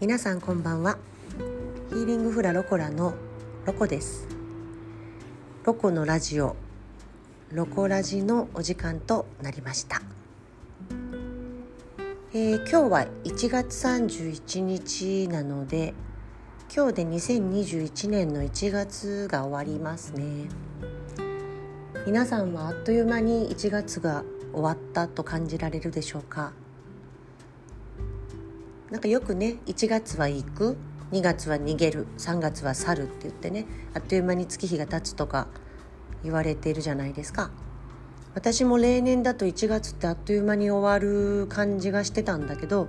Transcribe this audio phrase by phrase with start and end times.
[0.00, 0.96] 皆さんこんばんは。
[1.90, 3.12] ヒーリングフラロコラの
[3.66, 4.26] ロコです。
[5.62, 6.56] ロコのラジオ
[7.52, 10.00] ロコラジのお時間となりました、
[12.32, 15.92] えー、今日は1月31日なので
[16.74, 20.48] 今日で2021年の1月が終わりますね。
[22.06, 26.54] 皆さんはあっという間に1月が終わったと感じられるでしょうか？
[28.90, 30.76] なんかよくね1月は行く
[31.12, 35.48] 2月は逃げる3月は去るって言ってねあっという間に月日が経つとか
[36.22, 37.50] 言われているじゃないですか。
[38.32, 42.86] 私も例年だと1月ってあっという間に終わる感じがしてたんだけど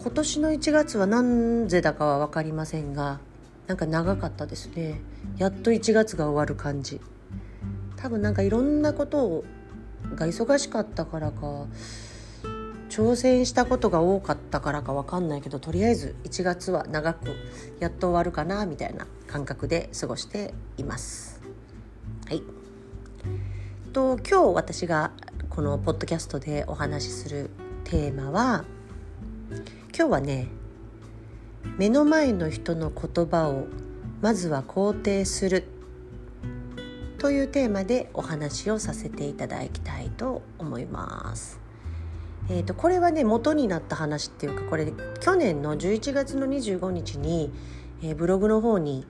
[0.00, 3.20] 今年の1月は何故だかは分かりませんが
[3.66, 5.00] なんか長かったですね。
[5.36, 7.00] やっと1月が終わる感じ。
[7.96, 9.44] 多分なんかいろんなこと
[10.14, 11.66] が忙しかったからか
[12.92, 17.34] 挑戦したことが多かったからか分かんないけどとりあえず1月は長く
[17.80, 21.40] やっと終わるかなみたいな感覚で過ごしています。
[22.26, 22.42] はい
[23.94, 25.10] と今日私が
[25.48, 27.48] このポッドキャストでお話しする
[27.84, 28.66] テーマは
[29.96, 30.48] 今日はね
[31.78, 33.68] 目の前の人の言葉を
[34.20, 35.64] まずは肯定する
[37.16, 41.61] というテーマでお話をさせていただきたいと思います。
[42.48, 47.52] えーと、これはね元になった話っていうかこれ去年の11月の25日に、
[48.02, 49.06] えー、ブログの方に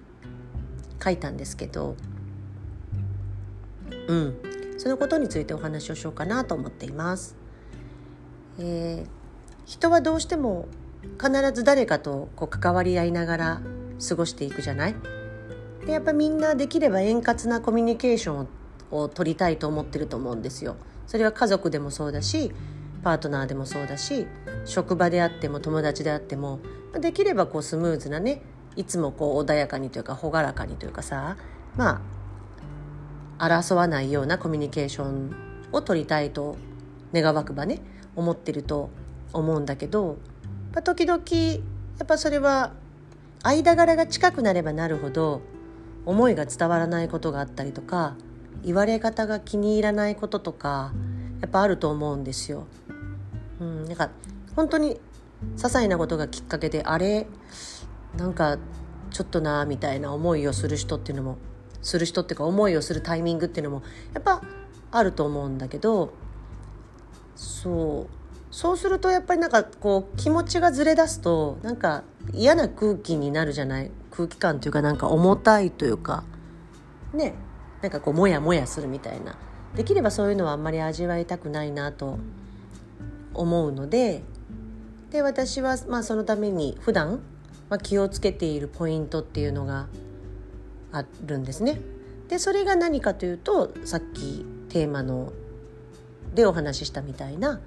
[1.03, 1.97] 書いたんですけど
[4.07, 4.37] うん
[4.79, 7.37] そのことについてお話をしようかなと思っています。
[8.59, 9.07] えー、
[9.65, 10.67] 人はどうしても
[11.21, 13.61] 必ず誰かとこう関わり合いながら
[14.09, 14.95] 過ごしていくじゃない？
[15.87, 18.49] でやっぱみんなできれば円滑なコミュニケーション
[18.91, 20.77] を取りたいと思ってると思うんですよ。
[21.07, 22.53] それは家族でもそうだし
[23.03, 24.27] パートナーでもそうだし
[24.65, 26.61] 職場であっても友達であっても
[27.01, 28.43] できればこうスムーズなね
[28.77, 31.37] いつもこう穏やかにというか朗らかにというかさ
[31.77, 32.03] ま
[33.39, 35.35] あ争わないようなコミュニケーション
[35.73, 36.57] を取りたいと
[37.13, 37.81] 願わくばね
[38.15, 38.91] 思ってると
[39.33, 40.19] 思うんだけど
[40.75, 41.23] ま時々
[41.99, 42.73] やっぱそれは
[43.43, 45.43] 間柄が近くなればなるほど
[46.07, 48.17] 思いが伝わらないことがあったりとか
[48.63, 50.93] 言われ方が気に入らないこととか
[51.41, 52.67] やっぱあると思うんですよ。
[53.63, 54.11] うん、なんか
[54.57, 55.01] 本当に
[55.57, 57.27] 些細なことがきっかけであれ
[58.17, 58.59] なんか
[59.11, 61.39] ちょっとなみたいな思いをする人っていうのも
[61.83, 63.83] する人っていうか思いをするタイミングっていうのも
[64.15, 64.43] やっぱ
[64.91, 66.13] あると思うんだけど
[67.37, 73.91] そうそうするとやっぱりなんかこう気持ちがずれ出すとなんか嫌な空気になるじゃない？
[74.11, 76.25] 空気感というかなんか重たいというか
[77.15, 77.35] ね
[77.81, 79.37] なんかこうモヤモヤするみたいな。
[79.75, 82.19] できればそういうのはあんまり味わいたくないなと
[83.35, 84.23] 思うので
[85.11, 87.21] で私はまあそのために普段
[87.69, 89.89] まあ気をつけているポイントっていうのが
[90.93, 91.81] あるんですね。
[92.29, 95.33] でそれが何かというとさっきテーマの
[96.35, 97.61] でお話ししたみたいな、ま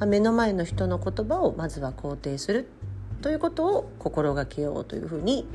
[0.00, 2.68] あ、目の前の人の言葉をまずは肯定する
[3.22, 5.46] ということを心がけようというふうに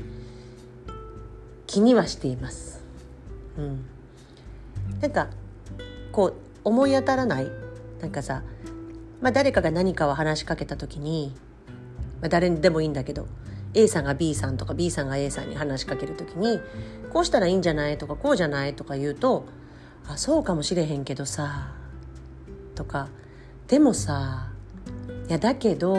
[1.66, 2.82] 気にはしています。
[3.58, 3.84] うん、
[5.00, 5.28] なんか
[6.12, 6.34] こう
[6.64, 7.50] 思い当たらない
[8.00, 8.42] なんかさ
[9.26, 11.34] まあ、誰かが何かを話しかけた時に、
[12.20, 13.26] まあ、誰にでもいいんだけど
[13.74, 16.60] A さんが B さんとか B さんが A さんに話しかける時に
[17.12, 19.46] こうしたらいいんじゃないとかこうじゃないとか言うと
[20.06, 21.72] 「あそうかもしれへんけどさ」
[22.76, 23.08] とか
[23.66, 24.46] 「でもさ
[25.28, 25.96] いやだけど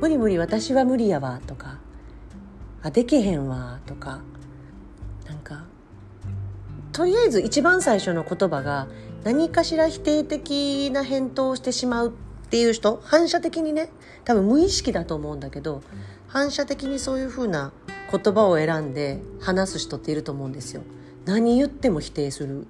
[0.00, 1.76] 無理無理私は無理やわ」とか
[2.82, 4.22] 「あでけへんわ」とか
[5.26, 5.66] なんか
[6.92, 8.86] とりあえず一番最初の言葉が
[9.24, 12.12] 何かしら否定的な返答をしてしまうっ
[12.48, 13.90] ていう人反射的にね
[14.24, 15.82] 多分無意識だと思うんだけど
[16.26, 17.72] 反射的にそういうふうな
[18.10, 20.82] 言葉を選んで話す人っていると思うんですよ。
[21.24, 22.66] 何言っても否定する。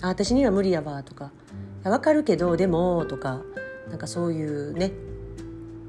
[0.00, 1.32] あ私には無理やわとか
[1.84, 3.40] 「わかるけどでも」とか
[3.88, 4.92] なんかそういうね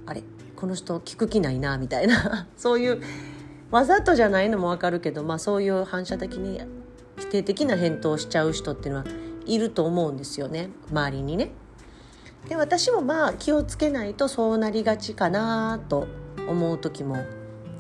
[0.05, 0.23] あれ
[0.55, 3.01] この人聞く気ないなみたいな そういう
[3.71, 6.59] わざとじゃないのもわかるけど、まあ、そういう反射的に
[7.19, 9.05] 否定的な返答をしちゃう人っていうのは
[9.53, 11.51] いると思うんですよね周りにね。
[12.47, 16.07] で私もまあ気をつけないとそうなりがちかなと
[16.47, 17.17] 思う時も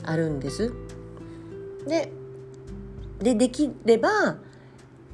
[0.03, 0.73] あるんです。
[1.87, 2.11] で
[3.19, 4.37] でできれば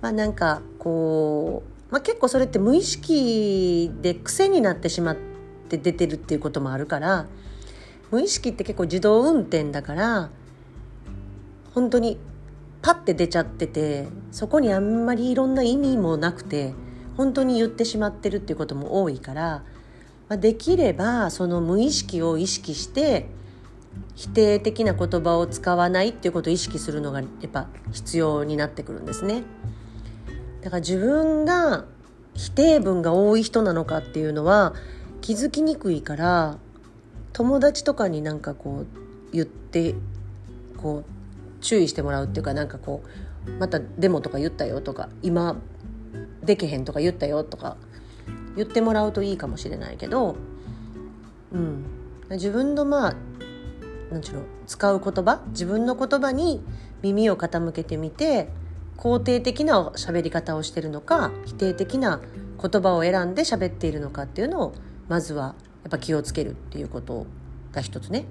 [0.02, 5.18] まあなんかこう、まあ、結構それって無意識で癖になってしまっ
[5.69, 7.28] て出てるっていうこともあるから
[8.12, 10.30] 無意識って結構自動運転だから
[11.74, 12.19] 本当に
[12.85, 16.75] パッて出ちゃっててそこにあんまりいろんな意味もなくて
[17.17, 19.63] 本当に言ってしまってるっていうことも多いから
[20.27, 23.27] まあ、できればその無意識を意識して
[24.15, 29.43] 否定的な言葉を使わないっていうことを意識するのがやっぱ必要になってくるんですね。
[30.61, 31.85] だから自分が
[32.33, 34.73] 否定文が多い人なのかっていうのは
[35.21, 36.57] 気づきにくいから
[37.33, 38.87] 友達とかになんかこう
[39.31, 39.93] 言って
[40.77, 41.14] こう
[41.65, 43.03] 注意してもらうっていうかなんかこ
[43.47, 45.57] うまたデモとか言ったよとか今
[46.44, 47.75] でけへんとか言ったよとか
[48.56, 50.35] 言ってもらうといいかもしれないけど、
[51.51, 51.83] うん、
[52.29, 53.15] 自分のまあ
[54.12, 56.63] 何ちゅうの使う言葉自分の言葉に
[57.01, 58.47] 耳を傾けてみて
[58.97, 62.21] 肯定的な喋り方をしてるのか否定的な
[62.61, 64.75] 言葉を選んで喋っているのかっていうのを
[65.07, 67.25] まずはやっぱ気をつけるっていうこと
[67.71, 68.25] が一つね。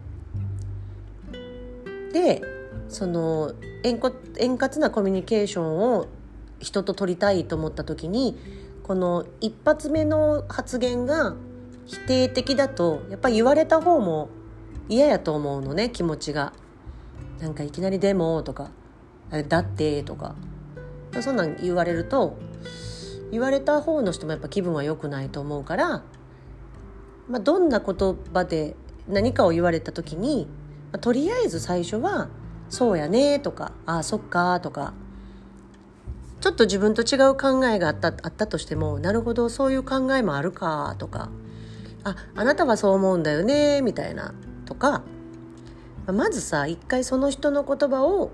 [2.13, 2.54] で
[2.89, 3.53] その
[3.83, 4.01] 円
[4.39, 6.07] 円滑なコミュニケーションを
[6.61, 8.39] 人と取りたいと思った時に
[8.83, 11.35] この一発目の発言が
[11.87, 14.29] 否定的だとやっぱり言われた方も
[14.89, 16.53] 嫌やと思うのね気持ちが。
[17.41, 18.71] なんかいきなり「でも」とか
[19.49, 20.35] 「だって」とか
[21.21, 22.37] そんなん言われると
[23.31, 26.03] 言われた方の人もやっぱ気分は良くないと思うから、
[27.29, 28.77] まあ、どんな言葉で
[29.09, 30.47] 何かを言われた時に、
[30.93, 32.29] まあ、とりあえず最初は
[32.75, 34.93] 「そうやね」とか「ああそっか」とか
[36.41, 41.31] ちょっと自分と違う考えがあったあったとしてもなるほどそういう考えもあるかとか
[42.03, 44.35] ああなたはそう思うんだよねみたいな
[44.67, 45.03] とか
[46.07, 48.31] まずさ一回その人の言葉を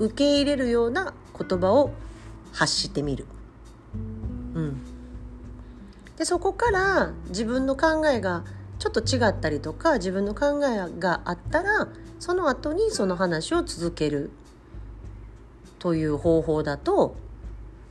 [0.00, 1.92] 受け入れるような言葉を
[2.52, 3.26] 発してみる。
[4.54, 4.80] うん、
[6.16, 8.44] でそこから自分の考えが
[8.84, 11.88] ちょっと違ったりとか自分の考えがあったら
[12.20, 14.30] その後にその話を続ける
[15.78, 17.16] という方法だと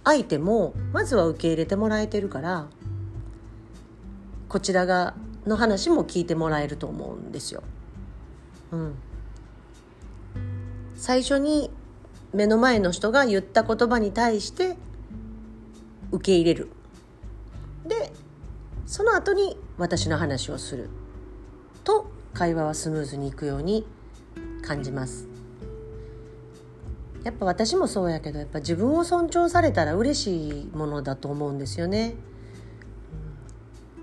[0.03, 2.67] 相手もまずは受け入れてもらえてるから
[4.47, 5.15] こちらが
[5.47, 7.63] の話も聞いてもらえると思うんですよ。
[8.71, 8.95] うん、
[10.95, 11.71] 最初に
[12.35, 14.77] 目の前の人が言った言葉に対して
[16.11, 16.69] 受け入れる。
[17.83, 18.13] で
[18.85, 20.89] その後に私の話をする
[21.83, 23.85] と会話はスムーズにいくように
[24.61, 25.27] 感じます。
[27.23, 32.15] やっぱ私もそうやけどやっぱ自分を尊重されたら嬉しいものだと思うんですよね。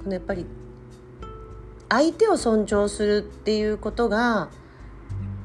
[0.03, 0.47] このやっぱり
[1.91, 4.49] 相手を尊重するっていうことが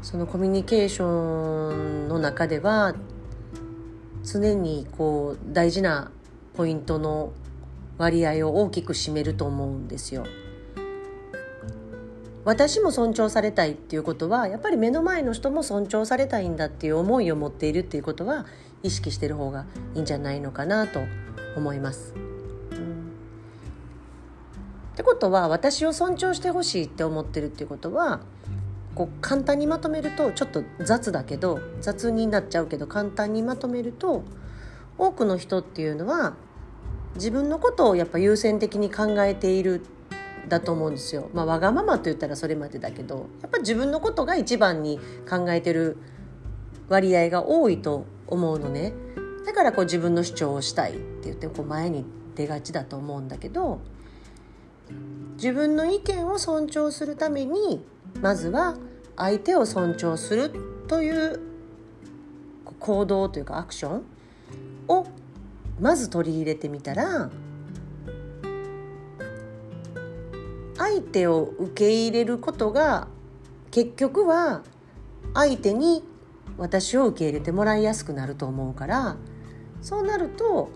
[0.02, 2.96] そのコミュニケーションの中では
[4.24, 6.12] 常にこう大事な
[6.54, 7.34] ポイントの
[7.98, 10.26] 割合を大きく占めると思うんですよ。
[12.44, 18.46] 私も尊重されたいっていうことはやっぱり目の前の人も尊重されたいんだっていう思いを持っているっていうことは
[18.84, 19.66] 意識してる方が
[19.96, 21.02] いいんじゃないのかなと
[21.56, 22.14] 思います。
[24.94, 28.22] ってことは私を尊重してほしいって思ってるっていうことは
[28.94, 34.24] こう簡単にまとめるとちょっと雑だけど雑になっちゃうけど簡単にまとめると
[34.98, 36.36] 多くの人っていうのは
[37.16, 39.82] 自分のことをやっぱ優先的に考えている
[40.48, 41.30] だと思うんですよ。
[41.34, 45.98] まあ、わがままと言ったらそれまでだけどやっぱ自分のことが一番に考えてる
[46.88, 48.94] 割合が多いと思うのね
[49.46, 53.80] だからこう自分の主張をしたいって言ってこう前に出がちだと思うんだけど
[55.36, 57.84] 自分の意見を尊重するために
[58.22, 58.76] まずは
[59.16, 60.52] 相手を尊重する
[60.88, 61.40] という
[62.80, 64.04] 行動というかアクション
[64.88, 65.08] を
[65.80, 67.30] まず取り入れてみたら
[70.78, 73.08] 相手を受け入れることが
[73.72, 74.62] 結局は
[75.34, 76.04] 相手に
[76.58, 79.18] 私を受け入れてもらいやすくなると思うから
[79.82, 80.70] そうなると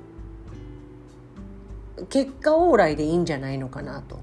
[2.09, 4.19] 結果往来でいいんじゃないのかなと。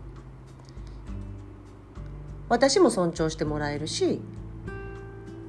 [2.48, 4.20] 私も尊重してもらえるし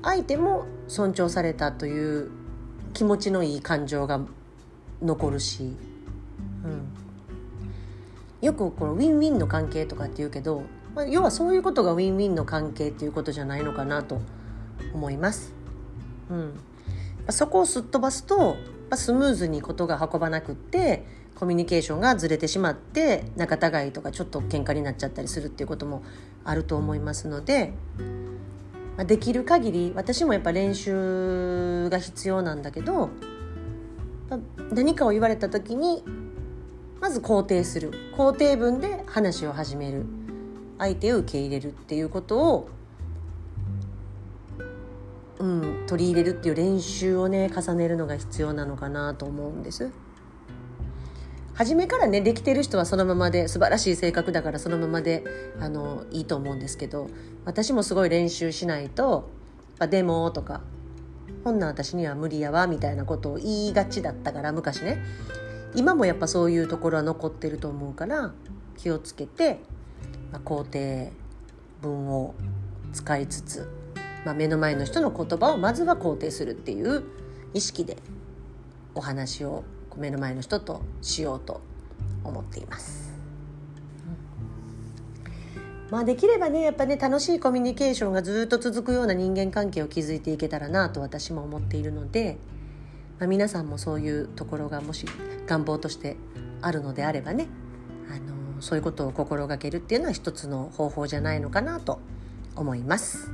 [0.02, 2.32] 相手も尊重されたという
[2.94, 4.22] 気持ちのいい感情が
[5.02, 5.76] 残るし、
[6.64, 10.64] うん、よくこのウィンウィンの関係とかって言うけど、
[10.96, 14.22] まあ、要はそういうことがウィンウィンの関係っていうことじゃないのかなと
[14.94, 15.54] 思います。
[16.30, 16.60] うん、
[17.30, 18.58] そこをすっ飛ばすと
[18.96, 26.04] スムーズにことが運ばなくってコミュニケーションがずれてしまって仲違いとかちょっと喧嘩になっちゃったりするっていうことも
[26.44, 27.74] あると思いますので、
[28.96, 33.10] まあ、できる限り私もやっぱ練習が必要なんだけど
[34.72, 36.04] 何かを言われた時に
[37.00, 40.06] まず肯定する肯定文で話を始める
[40.78, 42.70] 相手を受け入れるっていうことを、
[45.40, 49.92] うん、取り入れるっていう練習をね重ねるのが必要なのかなと思うんです。
[51.54, 55.24] 初めからねできてる人はそのままで素晴らしい性格だからそのままで
[55.60, 57.10] あのいいと思うんですけど
[57.46, 59.32] 私もすごい練習しないと
[59.90, 60.62] 「でも」とか
[61.44, 65.04] 「ほんな私には無理やわ」みたいなことを言いがちだったから昔ね
[65.76, 68.34] 今もやっぱそういうところは残ってると思うから
[68.78, 69.60] 気をつけて、
[70.32, 71.12] まあ、肯定
[71.82, 72.34] 文を
[72.94, 73.70] 使いつつ、
[74.26, 77.04] まあ、目の前の人の言葉をまずは肯定するっていう
[77.54, 77.98] 意識で
[78.96, 79.64] お話を
[79.96, 81.62] 目の前の人としようと
[82.24, 83.17] 思っています。
[85.90, 92.38] まあできればねやっぱね楽しいコミュニケーションがずっと続くような人間関係を築いていけたらなと私も思っているので、
[93.20, 95.06] まあ、皆さんもそういうところがもし
[95.46, 96.18] 願望として
[96.62, 97.48] あるのであればね
[98.10, 102.00] あのそういうことを心がけるっていうのは一つの方法じゃないのかなと
[102.56, 103.30] 思います。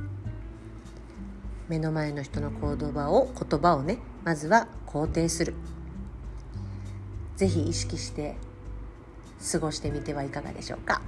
[1.68, 5.54] 目の前の人の行動場を言葉をねまずは肯定する
[7.36, 8.36] ぜひ意識して
[9.50, 11.00] 過ごしてみてはいかがでしょうか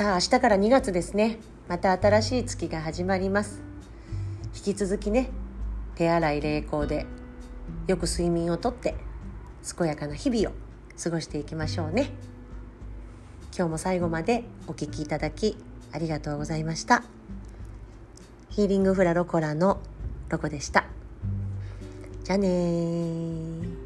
[0.00, 1.36] さあ明日から2月ですね。
[1.68, 3.60] また新しい月が始まります。
[4.56, 5.28] 引き続きね
[5.94, 7.04] 手洗い冷凍で
[7.86, 8.94] よく睡眠をとって
[9.76, 10.58] 健やかな日々を
[10.98, 12.12] 過ごしていきましょうね。
[13.54, 15.58] 今日も最後までお聴きいただき
[15.92, 17.02] ありがとうございました。
[18.48, 19.80] ヒーリングフラロコラの
[20.30, 20.86] ロコでした。
[22.24, 23.79] じゃあね